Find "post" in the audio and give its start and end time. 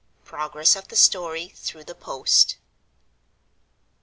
1.93-2.55